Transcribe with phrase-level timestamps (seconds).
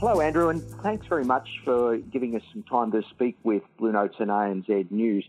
[0.00, 3.92] Hello, Andrew, and thanks very much for giving us some time to speak with Blue
[3.92, 5.26] Notes and ANZ News.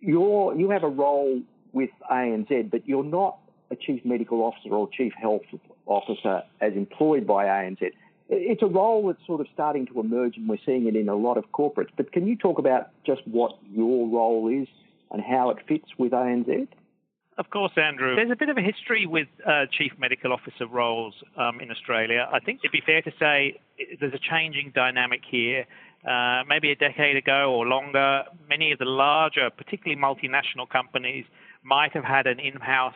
[0.00, 1.40] You're, you have a role
[1.72, 3.38] with ANZ, but you're not
[3.70, 5.42] a chief medical officer or chief health
[5.86, 7.92] officer as employed by ANZ.
[8.28, 11.14] It's a role that's sort of starting to emerge, and we're seeing it in a
[11.14, 11.90] lot of corporates.
[11.96, 14.66] But can you talk about just what your role is
[15.12, 16.66] and how it fits with ANZ?
[17.38, 18.14] Of course, Andrew.
[18.14, 22.28] There's a bit of a history with uh, chief medical officer roles um, in Australia.
[22.30, 23.58] I think it'd be fair to say
[24.00, 25.64] there's a changing dynamic here.
[26.06, 31.24] Uh, maybe a decade ago or longer, many of the larger, particularly multinational companies,
[31.62, 32.94] might have had an in-house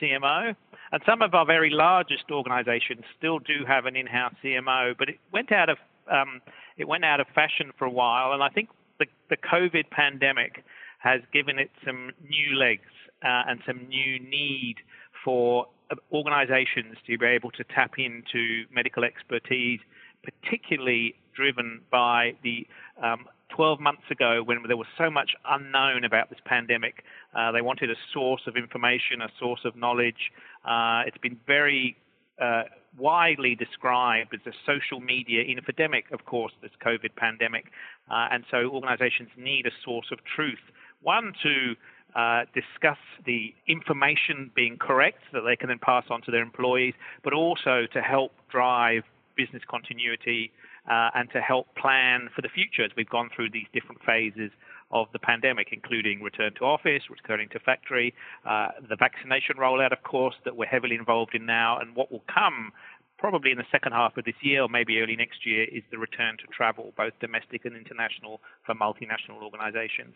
[0.00, 0.54] CMO.
[0.92, 5.18] And some of our very largest organizations still do have an in-house CMO, but it
[5.32, 5.78] went out of
[6.10, 6.40] um,
[6.76, 8.32] it went out of fashion for a while.
[8.32, 10.64] And I think the, the COVID pandemic
[10.98, 12.90] has given it some new legs
[13.24, 14.76] uh, and some new need
[15.24, 15.66] for
[16.12, 19.80] organizations to be able to tap into medical expertise,
[20.22, 22.66] particularly driven by the
[23.02, 27.04] um, 12 months ago when there was so much unknown about this pandemic.
[27.36, 30.32] Uh, they wanted a source of information, a source of knowledge.
[30.64, 31.96] Uh, it's been very
[32.40, 32.64] uh,
[32.98, 37.66] widely described as a social media infodemic, of course, this COVID pandemic.
[38.10, 40.62] Uh, and so organizations need a source of truth.
[41.02, 41.74] One, to
[42.14, 46.94] uh, discuss the information being correct that they can then pass on to their employees,
[47.22, 49.02] but also to help drive
[49.36, 50.52] business continuity
[50.90, 54.50] uh, and to help plan for the future as we've gone through these different phases
[54.90, 58.14] of the pandemic, including return to office, returning to factory,
[58.46, 62.22] uh, the vaccination rollout, of course, that we're heavily involved in now, and what will
[62.32, 62.70] come
[63.18, 65.98] probably in the second half of this year or maybe early next year is the
[65.98, 70.14] return to travel, both domestic and international, for multinational organizations.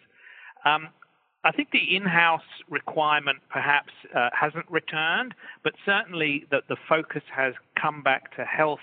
[0.65, 0.89] Um,
[1.45, 7.55] I think the in-house requirement perhaps uh, hasn't returned, but certainly that the focus has
[7.81, 8.81] come back to health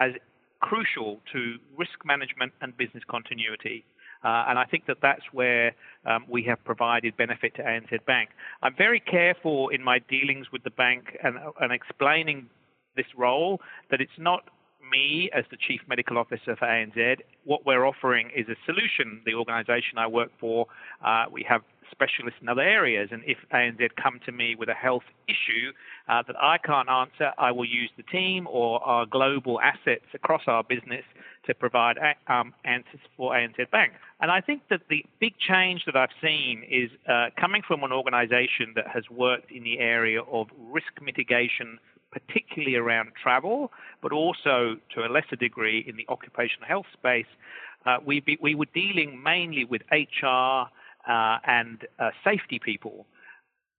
[0.00, 0.12] as
[0.60, 3.84] crucial to risk management and business continuity.
[4.22, 5.74] Uh, and I think that that's where
[6.06, 8.30] um, we have provided benefit to ANZ Bank.
[8.62, 12.46] I'm very careful in my dealings with the bank and, and explaining
[12.96, 14.44] this role that it's not
[14.94, 17.18] me as the Chief Medical Officer for ANZ.
[17.44, 19.20] What we're offering is a solution.
[19.26, 20.66] The organisation I work for,
[21.04, 23.10] uh, we have specialists in other areas.
[23.12, 25.72] And if ANZ come to me with a health issue
[26.08, 30.42] uh, that I can't answer, I will use the team or our global assets across
[30.46, 31.04] our business
[31.46, 31.96] to provide
[32.26, 33.92] um, answers for ANZ Bank.
[34.20, 37.92] And I think that the big change that I've seen is uh, coming from an
[37.92, 41.78] organization that has worked in the area of risk mitigation
[42.14, 43.70] particularly around travel,
[44.00, 47.26] but also to a lesser degree in the occupational health space.
[47.84, 50.68] Uh, we, be, we were dealing mainly with HR
[51.06, 53.06] uh, and uh, safety people.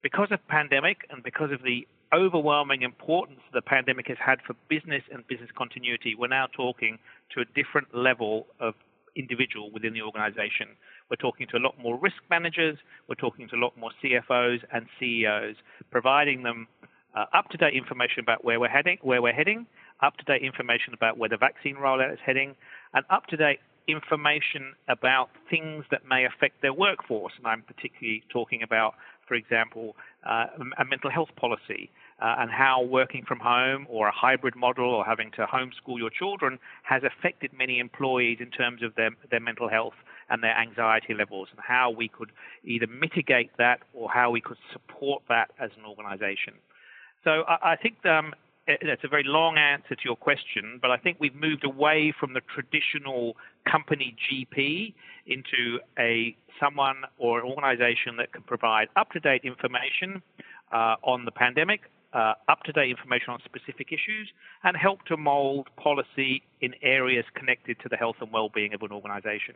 [0.03, 5.01] Because of pandemic and because of the overwhelming importance the pandemic has had for business
[5.11, 6.99] and business continuity, we're now talking
[7.33, 8.75] to a different level of
[9.15, 10.67] individual within the organization.
[11.09, 14.59] We're talking to a lot more risk managers, we're talking to a lot more CFOs
[14.73, 15.55] and CEOs,
[15.91, 16.67] providing them
[17.15, 19.65] uh, up-to-date information about where we're heading, where we're heading,
[20.01, 22.55] up-to-date information about where the vaccine rollout is heading,
[22.93, 27.33] and up-to-date information about things that may affect their workforce.
[27.37, 28.95] And I'm particularly talking about,
[29.27, 30.45] for example, uh,
[30.77, 31.89] a mental health policy
[32.21, 36.09] uh, and how working from home or a hybrid model or having to homeschool your
[36.09, 39.93] children has affected many employees in terms of their, their mental health
[40.29, 42.31] and their anxiety levels and how we could
[42.63, 46.53] either mitigate that or how we could support that as an organization.
[47.25, 48.33] So I, I think um,
[48.67, 52.33] it's a very long answer to your question, but I think we've moved away from
[52.33, 53.35] the traditional
[53.69, 54.93] company GP
[55.27, 60.21] into a someone or an organization that can provide up-to-date information
[60.71, 61.81] uh, on the pandemic,
[62.13, 64.31] uh, up-to-date information on specific issues,
[64.63, 68.91] and help to mold policy in areas connected to the health and well-being of an
[68.91, 69.55] organization.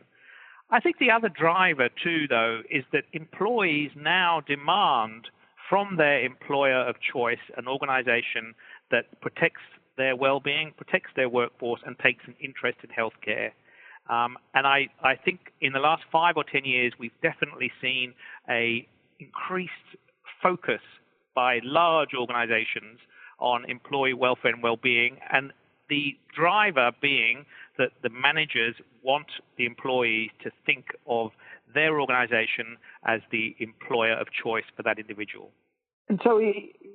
[0.70, 5.28] I think the other driver too, though, is that employees now demand
[5.70, 8.54] from their employer of choice an organization
[8.90, 9.62] that protects
[9.96, 13.52] their well-being, protects their workforce, and takes an interest in healthcare.
[14.14, 18.12] Um, and I, I think in the last five or ten years, we've definitely seen
[18.48, 18.86] a
[19.20, 19.72] increased
[20.42, 20.80] focus
[21.34, 22.98] by large organizations
[23.38, 25.52] on employee welfare and well-being, and
[25.88, 27.46] the driver being
[27.78, 29.26] that the managers want
[29.56, 31.30] the employees to think of
[31.74, 35.50] their organization as the employer of choice for that individual.
[36.08, 36.40] And so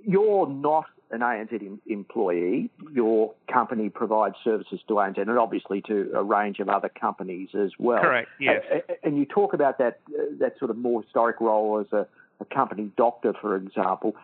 [0.05, 2.69] you're not an ANZ employee.
[2.93, 7.71] Your company provides services to ANZ and obviously to a range of other companies as
[7.79, 8.01] well.
[8.01, 8.27] Correct.
[8.39, 8.63] Yes.
[9.03, 12.07] And you talk about that uh, that sort of more historic role as a,
[12.41, 14.15] a company doctor, for example.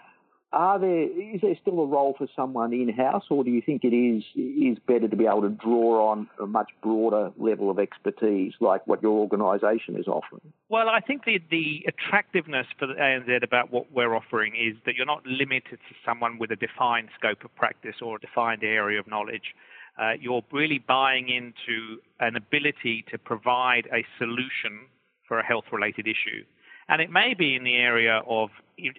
[0.54, 3.84] Are there is there still a role for someone in house, or do you think
[3.84, 7.80] it is is better to be able to draw on a much broader level of
[7.80, 10.42] expertise, like what your organisation is offering?
[10.70, 14.96] Well, I think the the attractiveness for the ANZ about what we're offering is that
[14.96, 19.00] you're not limited to someone with a defined scope of practice or a defined area
[19.00, 19.56] of knowledge.
[20.02, 24.88] Uh, you're really buying into an ability to provide a solution
[25.28, 26.44] for a health-related issue.
[26.88, 28.50] And it may be in the area of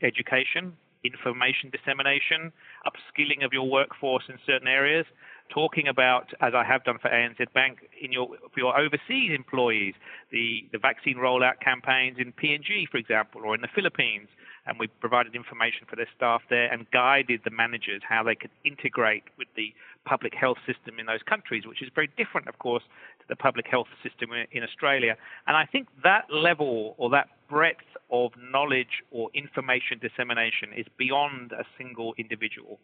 [0.03, 2.53] education, information dissemination,
[2.87, 5.07] upskilling of your workforce in certain areas,
[5.51, 9.95] talking about, as I have done for ANZ Bank, in your for your overseas employees,
[10.31, 14.29] the, the vaccine rollout campaigns in PNG, for example, or in the Philippines,
[14.67, 18.51] and we provided information for their staff there and guided the managers how they could
[18.65, 19.75] integrate with the
[20.05, 22.83] public health system in those countries, which is very different, of course,
[23.21, 25.17] to the public health system in Australia.
[25.47, 31.53] And I think that level or that breadth of knowledge or information dissemination is beyond
[31.53, 32.79] a single individual.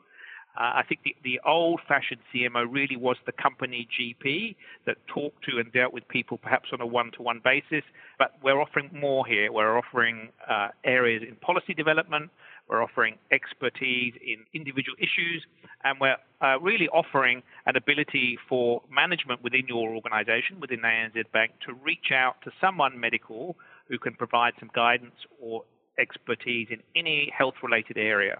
[0.58, 4.56] Uh, I think the, the old fashioned CMO really was the company GP
[4.86, 7.84] that talked to and dealt with people perhaps on a one to one basis.
[8.18, 9.50] But we're offering more here.
[9.50, 12.30] We're offering uh, areas in policy development,
[12.68, 15.46] we're offering expertise in individual issues,
[15.84, 21.52] and we're uh, really offering an ability for management within your organization, within ANZ Bank,
[21.66, 23.56] to reach out to someone medical
[23.88, 25.64] who can provide some guidance or
[25.98, 28.38] expertise in any health related area.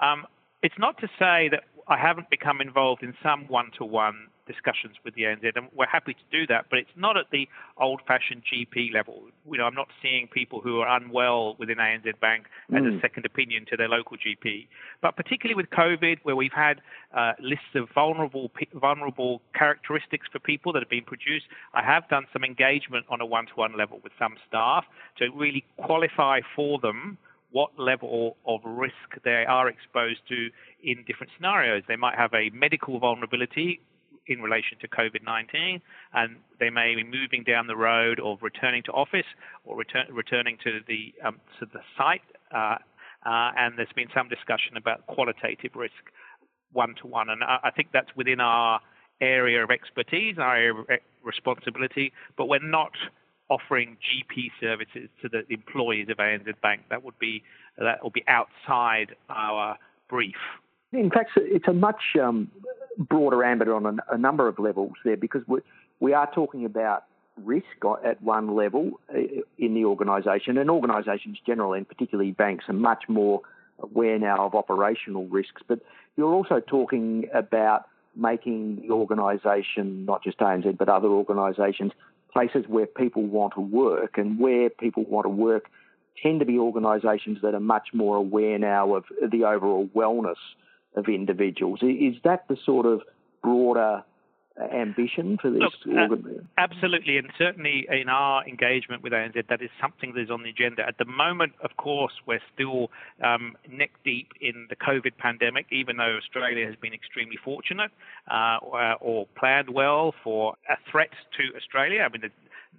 [0.00, 0.26] Um,
[0.62, 4.96] it's not to say that I haven't become involved in some one to one discussions
[5.04, 7.48] with the ANZ, and we're happy to do that, but it's not at the
[7.78, 9.22] old fashioned GP level.
[9.48, 12.98] You know, I'm not seeing people who are unwell within ANZ Bank as mm.
[12.98, 14.66] a second opinion to their local GP.
[15.00, 16.80] But particularly with COVID, where we've had
[17.16, 22.26] uh, lists of vulnerable vulnerable characteristics for people that have been produced, I have done
[22.32, 24.84] some engagement on a one to one level with some staff
[25.18, 27.18] to really qualify for them
[27.50, 30.50] what level of risk they are exposed to
[30.82, 31.82] in different scenarios.
[31.88, 33.80] They might have a medical vulnerability
[34.28, 35.80] in relation to COVID 19,
[36.14, 39.26] and they may be moving down the road or returning to office
[39.64, 42.22] or return, returning to the, um, to the site.
[42.54, 42.76] Uh,
[43.26, 46.12] uh, and there's been some discussion about qualitative risk
[46.72, 47.30] one to one.
[47.30, 48.80] And I, I think that's within our
[49.20, 50.86] area of expertise, our area of
[51.24, 52.92] responsibility, but we're not
[53.50, 56.82] offering GP services to the employees of ANZ Bank.
[56.90, 57.42] That would be
[57.78, 59.78] that would be outside our
[60.08, 60.36] brief.
[60.92, 62.50] In fact, it's a much um,
[62.98, 65.60] broader ambit on a, a, number of levels there because we,
[66.00, 67.04] we are talking about
[67.44, 67.66] risk
[68.04, 69.18] at one level uh,
[69.58, 73.42] in the organisation, and organisations generally, and particularly banks, are much more
[73.80, 75.62] aware now of operational risks.
[75.66, 75.80] But
[76.16, 77.86] you're also talking about
[78.16, 81.92] making the organisation, not just ANZ, but other organisations,
[82.32, 85.66] places where people want to work, and where people want to work
[86.20, 90.34] tend to be organisations that are much more aware now of the overall wellness
[90.96, 91.80] of individuals.
[91.82, 93.02] Is that the sort of
[93.42, 94.04] broader
[94.60, 99.70] ambition for this Look, uh, absolutely, and certainly in our engagement with ANZ, that is
[99.80, 100.86] something that is on the agenda.
[100.86, 102.90] At the moment, of course, we're still
[103.22, 107.90] um, neck deep in the COVID pandemic, even though Australia has been extremely fortunate
[108.30, 112.02] uh, or, or, planned well for a threat to Australia.
[112.02, 112.30] I mean,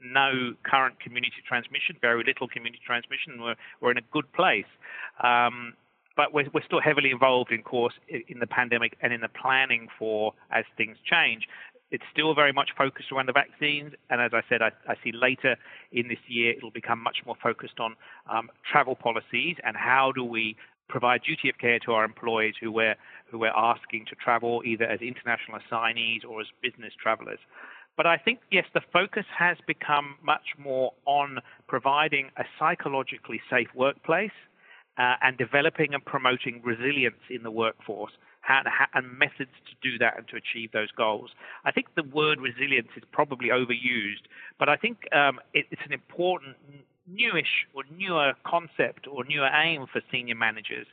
[0.03, 3.41] no current community transmission, very little community transmission.
[3.41, 4.69] We're, we're in a good place.
[5.23, 5.73] Um,
[6.15, 9.87] but we're, we're still heavily involved, in course, in the pandemic and in the planning
[9.97, 11.47] for as things change.
[11.91, 15.11] It's still very much focused around the vaccines, and as I said, I, I see
[15.11, 15.55] later
[15.91, 17.95] in this year it'll become much more focused on
[18.29, 20.55] um, travel policies and how do we
[20.87, 22.95] provide duty of care to our employees who we're
[23.31, 27.39] who we're asking to travel either as international assignees or as business travelers.
[27.95, 33.67] But I think, yes, the focus has become much more on providing a psychologically safe
[33.75, 34.31] workplace
[34.99, 38.11] uh, and developing and promoting resilience in the workforce
[38.47, 41.29] and, and, methods to do that and to achieve those goals.
[41.65, 44.27] I think the word resilience is probably overused,
[44.57, 46.57] but I think um, it, it's an important
[47.07, 50.87] newish or newer concept or newer aim for senior managers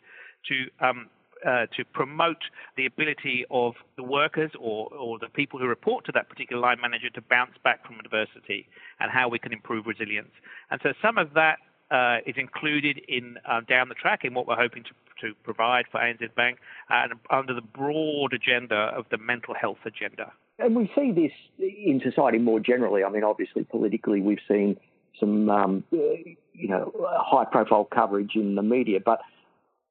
[0.48, 1.08] to um,
[1.44, 2.44] uh, to promote
[2.78, 6.78] the ability of the workers or, or the people who report to that particular line
[6.80, 8.66] manager to bounce back from adversity
[9.00, 10.32] and how we can improve resilience.
[10.70, 11.58] And so some of that
[11.90, 15.86] uh, is included in uh, down the track in what we're hoping to, to provide
[15.90, 20.32] for ANZ Bank and under the broad agenda of the mental health agenda.
[20.58, 23.04] And we see this in society more generally.
[23.04, 24.78] I mean, obviously, politically, we've seen
[25.20, 29.20] some, um, you know, high-profile coverage in the media, but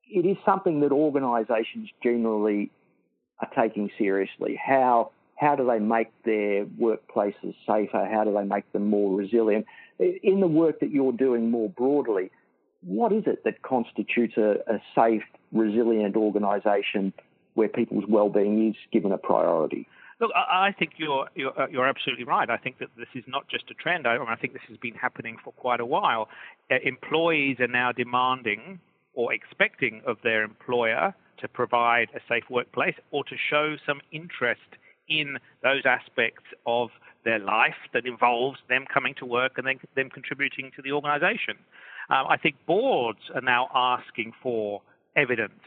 [0.10, 2.72] it is something that organisations generally
[3.40, 4.60] are taking seriously.
[4.64, 8.08] How how do they make their workplaces safer?
[8.10, 9.66] How do they make them more resilient?
[10.00, 12.32] In the work that you're doing more broadly,
[12.82, 17.14] what is it that constitutes a, a safe, resilient organisation
[17.54, 19.88] where people's well-being is given a priority?
[20.20, 22.50] Look, I think you're, you're, uh, you're absolutely right.
[22.50, 24.08] I think that this is not just a trend.
[24.08, 26.30] I, I think this has been happening for quite a while.
[26.72, 28.80] Uh, employees are now demanding
[29.14, 34.62] or expecting of their employer to provide a safe workplace or to show some interest
[35.10, 36.90] in those aspects of
[37.26, 41.58] their life that involves them coming to work and then them contributing to the organization.
[42.10, 44.82] Um, I think boards are now asking for
[45.16, 45.62] evidence.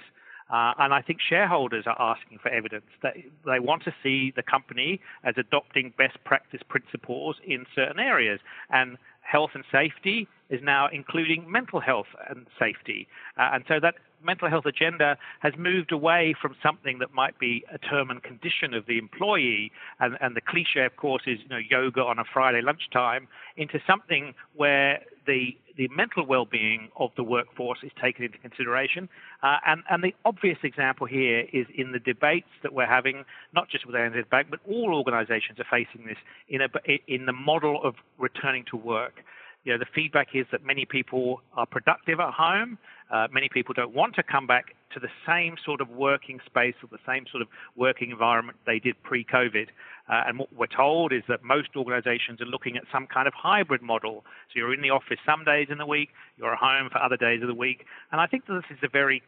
[0.51, 4.43] Uh, and I think shareholders are asking for evidence that they want to see the
[4.43, 8.41] company as adopting best practice principles in certain areas.
[8.71, 13.09] And health and safety is now including mental health and safety.
[13.37, 17.65] Uh, and so that mental health agenda has moved away from something that might be
[17.73, 21.49] a term and condition of the employee, and, and the cliche, of course, is you
[21.49, 27.23] know yoga on a Friday lunchtime, into something where the the mental well-being of the
[27.23, 29.09] workforce is taken into consideration.
[29.45, 33.69] Uh, and, and the obvious example here is in the debates that we're having, not
[33.71, 36.17] just with ANZ Bank, but all organisations are facing this
[36.49, 36.69] in, a,
[37.07, 39.23] in the model of returning to work.
[39.65, 42.79] You know, the feedback is that many people are productive at home.
[43.11, 46.75] Uh, many people don't want to come back to the same sort of working space
[46.83, 49.69] or the same sort of working environment they did pre-COVID.
[50.09, 53.35] Uh, and what we're told is that most organizations are looking at some kind of
[53.35, 54.25] hybrid model.
[54.49, 57.17] So you're in the office some days in the week, you're at home for other
[57.17, 57.85] days of the week.
[58.13, 59.23] And I think that this is a very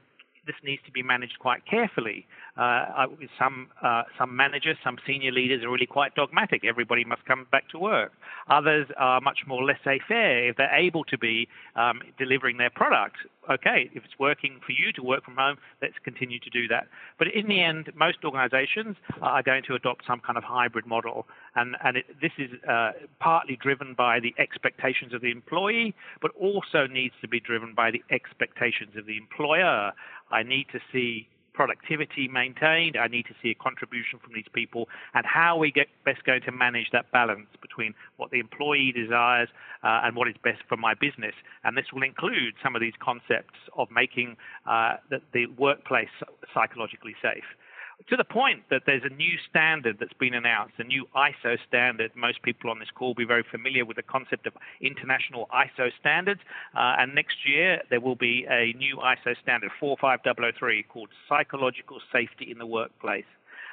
[0.46, 2.26] this needs to be managed quite carefully.
[2.56, 3.06] Uh,
[3.38, 6.64] some uh, some managers, some senior leaders are really quite dogmatic.
[6.64, 8.12] Everybody must come back to work.
[8.48, 10.48] Others are much more laissez-faire.
[10.48, 13.16] If they're able to be um, delivering their product,
[13.50, 13.90] okay.
[13.94, 16.88] If it's working for you to work from home, let's continue to do that.
[17.18, 21.26] But in the end, most organisations are going to adopt some kind of hybrid model,
[21.54, 26.32] and and it, this is uh, partly driven by the expectations of the employee, but
[26.38, 29.92] also needs to be driven by the expectations of the employer.
[30.30, 32.96] I need to see productivity maintained.
[32.96, 36.42] I need to see a contribution from these people and how we get best going
[36.42, 39.48] to manage that balance between what the employee desires
[39.82, 41.34] uh, and what is best for my business.
[41.64, 46.08] And this will include some of these concepts of making uh, the, the workplace
[46.54, 47.44] psychologically safe
[48.08, 52.10] to the point that there's a new standard that's been announced, a new ISO standard.
[52.14, 55.90] Most people on this call will be very familiar with the concept of international ISO
[55.98, 56.40] standards.
[56.74, 62.50] Uh, and next year, there will be a new ISO standard, 45003, called Psychological Safety
[62.50, 63.24] in the Workplace.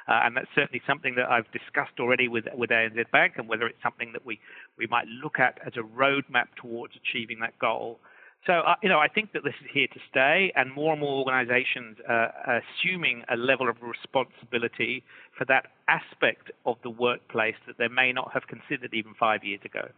[0.08, 3.66] Uh, and that's certainly something that I've discussed already with, with ANZ Bank and whether
[3.66, 4.40] it's something that we,
[4.78, 8.00] we might look at as a roadmap towards achieving that goal.
[8.48, 11.00] So, uh, you know, I think that this is here to stay, and more and
[11.02, 15.04] more organisations uh, are assuming a level of responsibility
[15.36, 19.60] for that aspect of the workplace that they may not have considered even five years
[19.66, 19.90] ago.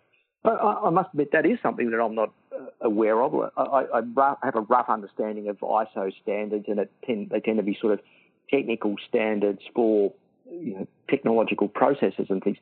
[0.45, 3.53] I, I must admit that is something that I'm not uh, aware of.
[3.57, 7.63] I, I, I, have a rough understanding of ISO standards, and tend, they tend to
[7.63, 8.01] be sort of
[8.51, 10.13] technical standards for
[10.51, 12.57] you know, technological processes and things.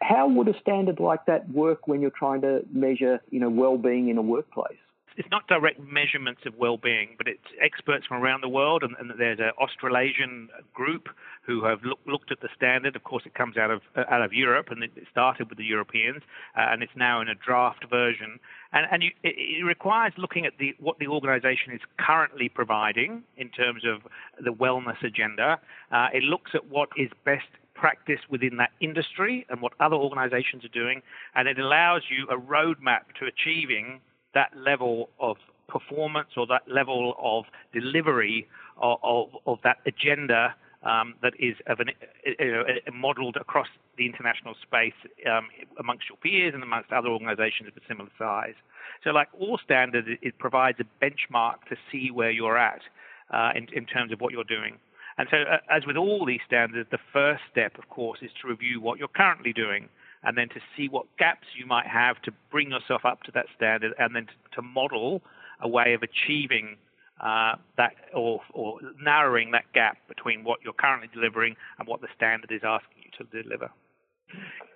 [0.00, 4.10] How would a standard like that work when you're trying to measure, you know, well-being
[4.10, 4.78] in a workplace?
[5.16, 9.18] It's not direct measurements of well-being, but it's experts from around the world, and, and
[9.18, 11.08] there's an Australasian group
[11.46, 12.96] who have look, looked at the standard.
[12.96, 16.22] Of course, it comes out of out of Europe, and it started with the Europeans,
[16.56, 18.40] uh, and it's now in a draft version.
[18.72, 23.22] And, and you, it, it, requires looking at the, what the organisation is currently providing
[23.36, 24.02] in terms of
[24.42, 25.60] the wellness agenda.
[25.92, 30.64] Uh, it looks at what is best practice within that industry and what other organizations
[30.64, 31.02] are doing,
[31.34, 34.00] and it allows you a roadmap to achieving
[34.34, 35.36] that level of
[35.68, 38.46] performance or that level of delivery
[38.80, 41.90] of, of, of that agenda um, that is an,
[42.38, 44.92] know, modeled across the international space
[45.26, 45.48] um,
[45.78, 48.54] amongst your peers and amongst other organizations of a similar size.
[49.02, 52.80] So, like all standards, it, provides a benchmark to see where you're at
[53.32, 54.76] uh, in, in terms of what you're doing.
[55.16, 58.48] And so, uh, as with all these standards, the first step, of course, is to
[58.48, 59.88] review what you're currently doing
[60.24, 63.46] and then to see what gaps you might have to bring yourself up to that
[63.56, 65.22] standard, and then to, to model
[65.60, 66.76] a way of achieving
[67.20, 72.08] uh, that or, or, narrowing that gap between what you're currently delivering and what the
[72.16, 73.70] standard is asking you to deliver.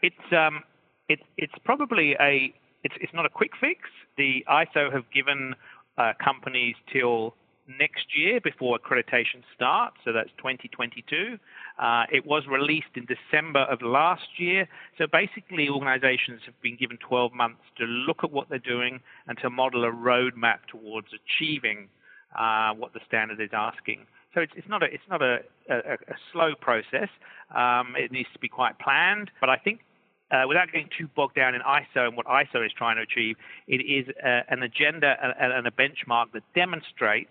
[0.03, 0.63] It's um,
[1.09, 3.81] it, it's probably a it's, it's not a quick fix.
[4.17, 5.55] The ISO have given
[5.97, 7.35] uh, companies till
[7.69, 11.39] next year before accreditation starts, so that's 2022.
[11.79, 14.69] Uh, it was released in December of last year.
[14.97, 19.39] So basically, organizations have been given 12 months to look at what they're doing and
[19.39, 21.89] to model a roadmap towards achieving
[22.39, 24.07] uh, what the standard is asking.
[24.35, 25.39] So it's, it's not a it's not a,
[25.71, 27.09] a, a slow process.
[27.55, 29.81] Um, it needs to be quite planned, but I think
[30.31, 33.37] uh, without getting too bogged down in ISO and what ISO is trying to achieve,
[33.67, 37.31] it is uh, an agenda and, and, a benchmark that demonstrates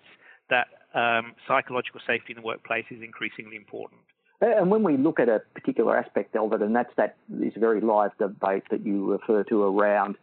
[0.49, 4.01] that um, psychological safety in the workplace is increasingly important.
[4.39, 7.81] And when we look at a particular aspect of it, and that's that this very
[7.81, 10.15] live debate that you refer to around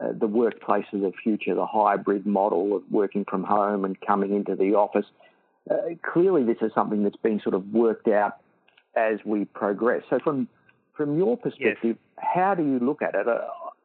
[0.00, 4.34] uh, the workplace of the future, the hybrid model of working from home and coming
[4.34, 5.06] into the office,
[5.70, 8.38] uh, clearly this is something that's been sort of worked out
[8.96, 10.02] as we progress.
[10.10, 10.48] So from
[10.96, 12.26] from your perspective, yes.
[12.34, 13.26] how do you look at it?
[13.26, 13.40] Uh,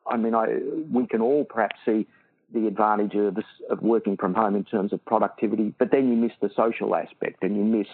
[0.08, 0.60] I mean, I,
[0.92, 2.08] we can all perhaps see
[2.56, 3.38] the advantage of,
[3.70, 7.44] of working from home in terms of productivity, but then you miss the social aspect
[7.44, 7.88] and you miss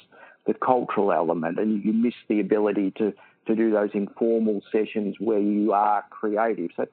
[0.48, 3.14] the cultural element and you miss the ability to,
[3.48, 6.70] to do those informal sessions where you are creative.
[6.78, 6.86] So,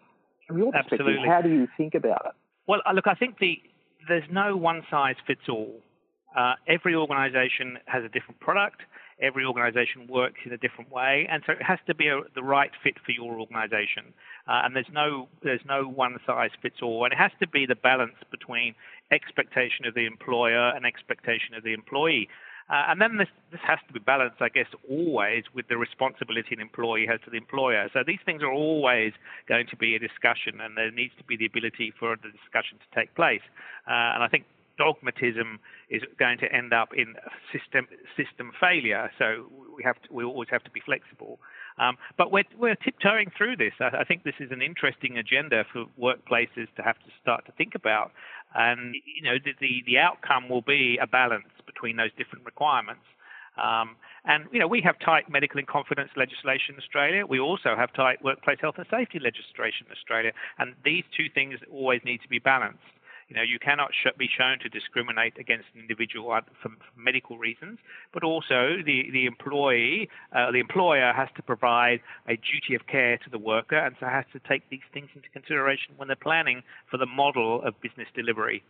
[0.47, 1.29] from your perspective, Absolutely.
[1.29, 2.33] how do you think about it?
[2.67, 3.61] Well, uh, look, I think the
[4.09, 5.81] there's no one size fits all.
[6.37, 8.81] Uh, every organisation has a different product.
[9.21, 12.43] Every organisation works in a different way, and so it has to be a, the
[12.43, 14.15] right fit for your organisation.
[14.47, 17.67] Uh, and there's no there's no one size fits all, and it has to be
[17.67, 18.75] the balance between
[19.11, 22.29] expectation of the employer and expectation of the employee.
[22.71, 26.53] Uh, and then this, this has to be balanced, I guess, always with the responsibility
[26.53, 27.89] an employee has to the employer.
[27.95, 29.15] So these things are always
[29.49, 32.77] going to be a discussion, and there needs to be the ability for the discussion
[32.77, 33.41] to take place.
[33.89, 34.45] Uh, and I think
[34.78, 35.58] dogmatism
[35.90, 37.14] is going to end up in
[37.52, 39.11] system system failure.
[39.18, 41.38] So we have to, we always have to be flexible.
[41.78, 43.73] Um, but we're, we're tiptoeing through this.
[43.80, 47.52] I, I, think this is an interesting agenda for workplaces to have to start to
[47.52, 48.11] think about.
[48.54, 53.04] And you know, the, the, the outcome will be a balance between those different requirements.
[53.62, 57.26] Um, and you know, we have tight medical and confidence legislation in Australia.
[57.26, 61.58] We also have tight workplace health and safety legislation in Australia, and these two things
[61.70, 62.98] always need to be balanced.
[63.28, 66.28] You know, you cannot be shown to discriminate against an individual
[66.62, 67.78] for, for medical reasons,
[68.12, 73.18] but also the the employee, uh, the employer has to provide a duty of care
[73.18, 76.62] to the worker, and so has to take these things into consideration when they're planning
[76.90, 78.62] for the model of business delivery.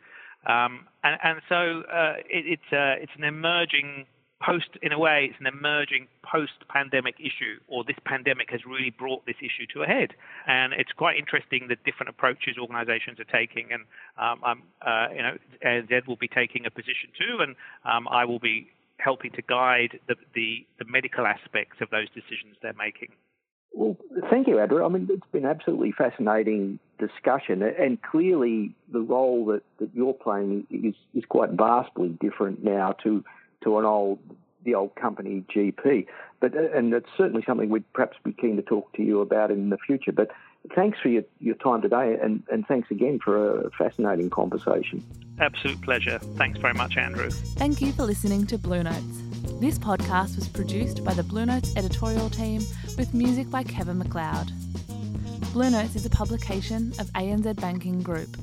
[0.46, 4.06] Um, and, and, so uh, it, it's uh, it's an emerging
[4.40, 9.26] post, in a way, it's an emerging post-pandemic issue, or this pandemic has really brought
[9.26, 10.14] this issue to a head.
[10.46, 13.82] And it's quite interesting the different approaches organisations are taking, and
[14.18, 18.38] um, uh, you know, ANZ will be taking a position too, and um, I will
[18.38, 23.10] be helping to guide the, the, the medical aspects of those decisions they're making.
[23.72, 23.96] Well,
[24.30, 24.84] thank you, Andrew.
[24.84, 30.66] I mean, it's been absolutely fascinating discussion, and clearly the role that, that you're playing
[30.70, 33.24] is, is quite vastly different now to
[33.64, 34.18] to an old
[34.64, 36.06] the old company GP.
[36.40, 39.50] But uh, and it's certainly something we'd perhaps be keen to talk to you about
[39.50, 40.12] in the future.
[40.12, 40.30] But
[40.74, 45.04] thanks for your, your time today, and, and thanks again for a fascinating conversation.
[45.40, 46.18] Absolute pleasure.
[46.36, 47.30] Thanks very much, Andrew.
[47.30, 49.22] Thank you for listening to Blue Notes.
[49.60, 52.62] This podcast was produced by the Blue Notes editorial team
[52.96, 54.52] with music by Kevin MacLeod.
[55.52, 58.36] Blue Notes is a publication of ANZ Banking Group.